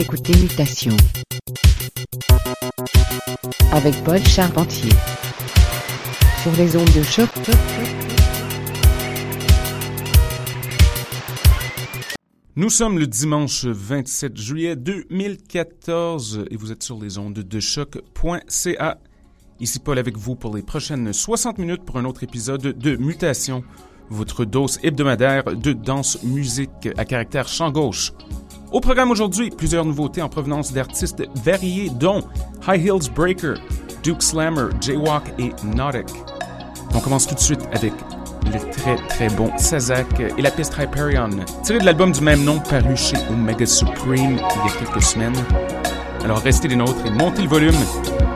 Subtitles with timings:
[0.00, 0.96] écoutez Mutation
[3.72, 4.90] avec Paul Charpentier
[6.42, 7.28] sur les ondes de choc.
[12.56, 18.98] Nous sommes le dimanche 27 juillet 2014 et vous êtes sur les ondes de choc.ca.
[19.60, 23.62] Ici Paul avec vous pour les prochaines 60 minutes pour un autre épisode de Mutation,
[24.08, 28.12] votre dose hebdomadaire de danse musique à caractère champ gauche.
[28.72, 32.22] Au programme aujourd'hui, plusieurs nouveautés en provenance d'artistes variés dont
[32.68, 33.54] High Heels Breaker,
[34.04, 36.06] Duke Slammer, Jaywalk et Nautic.
[36.94, 37.92] On commence tout de suite avec
[38.46, 41.30] le très très bon Sazak et la piste Hyperion,
[41.64, 45.36] tiré de l'album du même nom paru chez Omega Supreme il y a quelques semaines.
[46.22, 47.74] Alors restez les nôtres et montez le volume.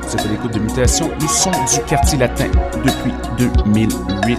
[0.03, 2.51] Vous êtes à l'écoute de Mutation, le son du quartier latin
[2.85, 4.39] depuis 2008.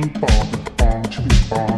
[0.00, 1.77] bong, bong, bong, bong.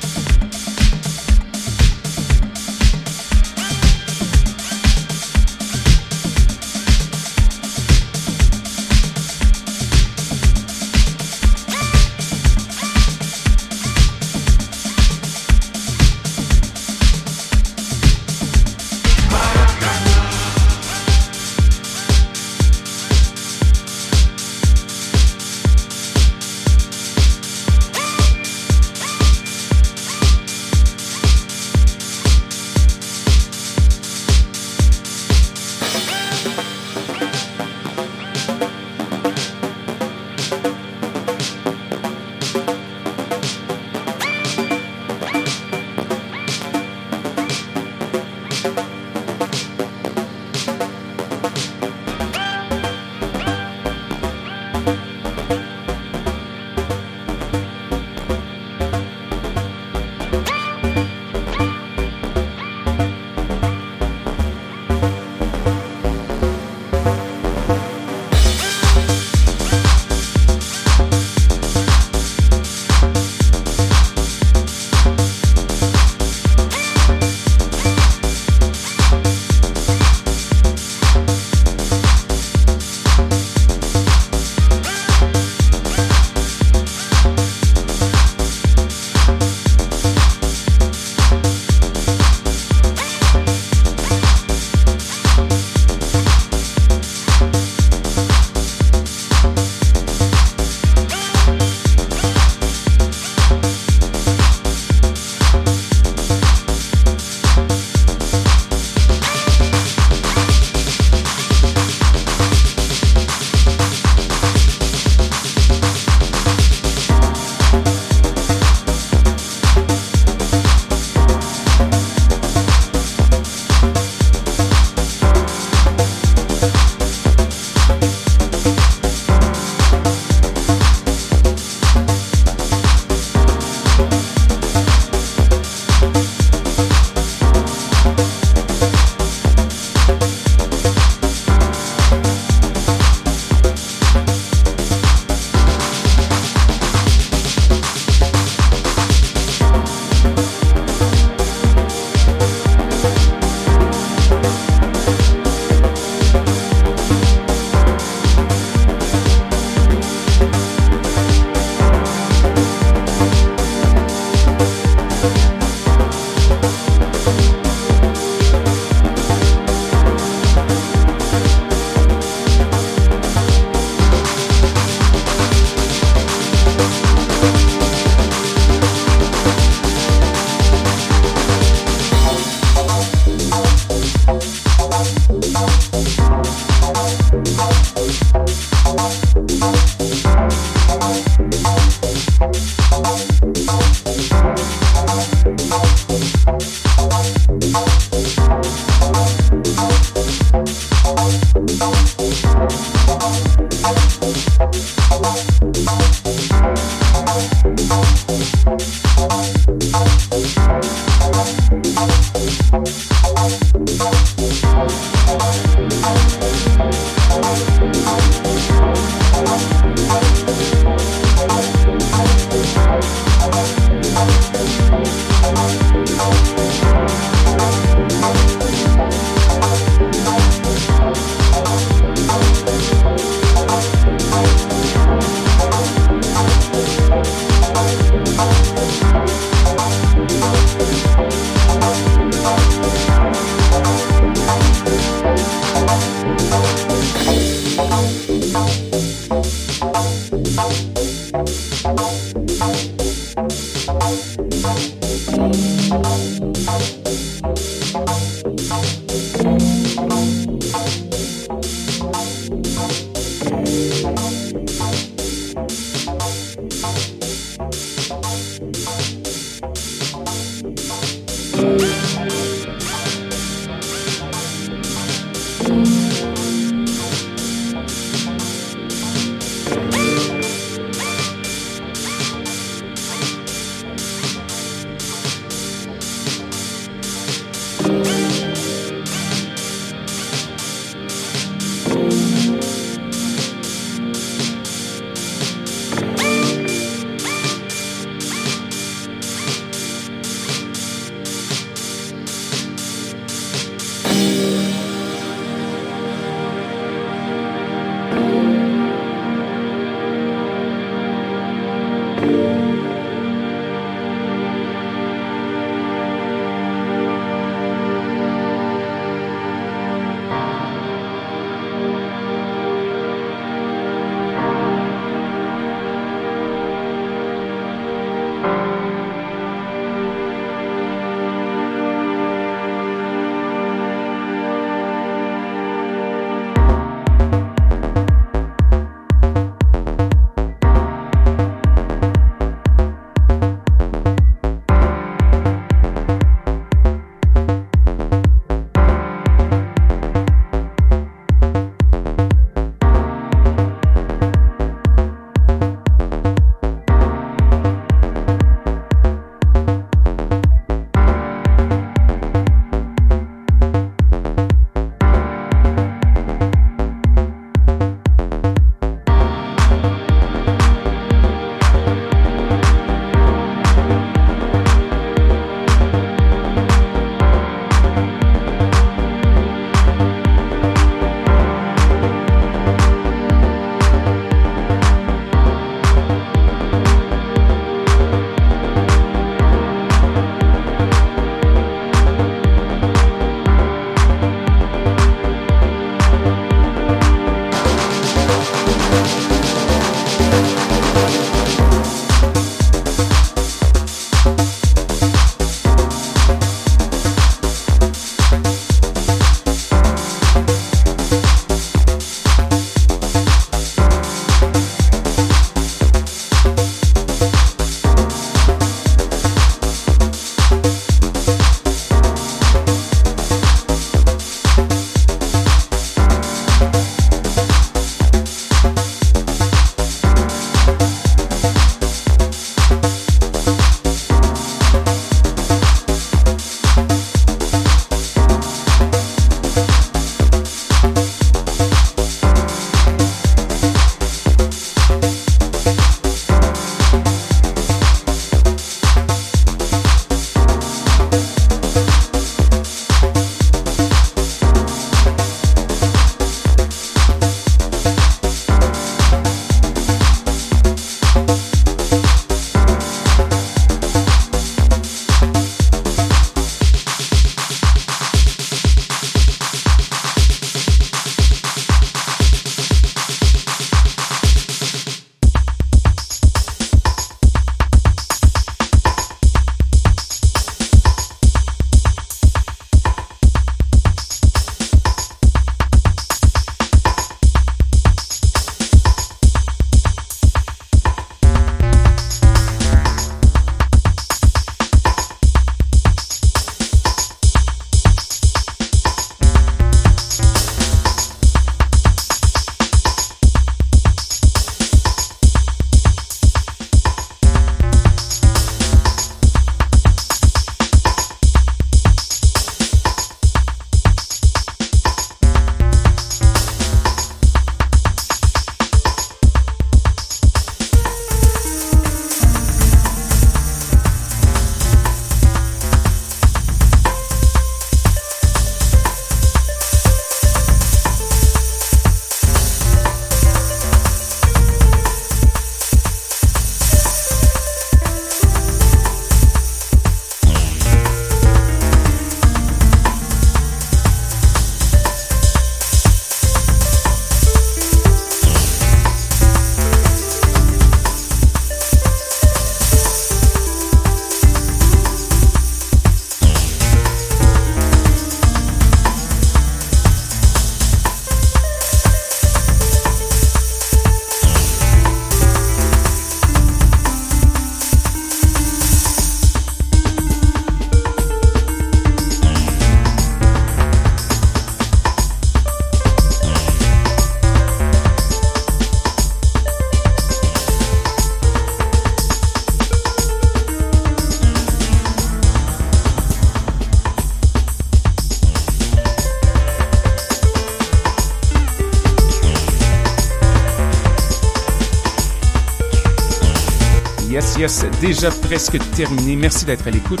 [597.86, 599.14] déjà presque terminé.
[599.14, 600.00] Merci d'être à l'écoute.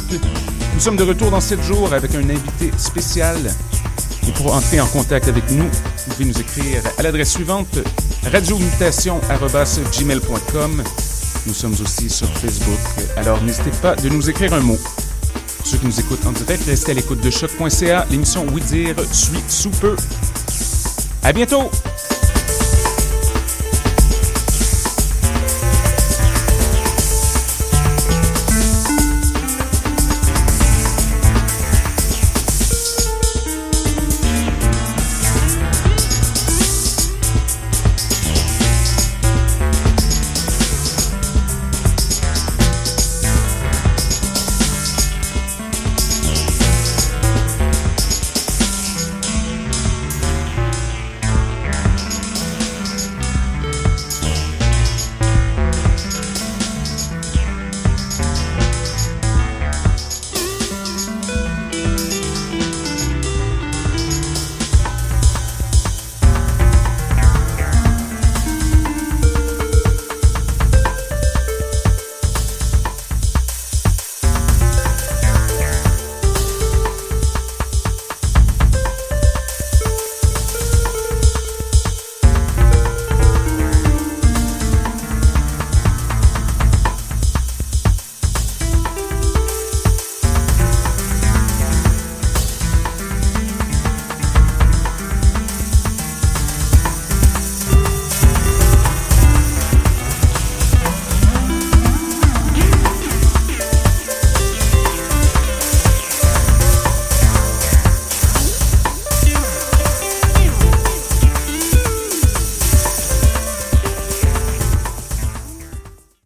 [0.74, 3.36] Nous sommes de retour dans 7 jours avec un invité spécial.
[4.26, 7.78] Et pour entrer en contact avec nous, vous pouvez nous écrire à l'adresse suivante
[8.32, 10.82] radiomutation.gmail.com.
[11.46, 12.80] Nous sommes aussi sur Facebook,
[13.16, 14.78] alors n'hésitez pas de nous écrire un mot.
[15.58, 18.06] Pour ceux qui nous écoutent en direct, restez à l'écoute de choc.ca.
[18.10, 19.94] L'émission Oui Dire suit sous peu.
[21.22, 21.70] À bientôt!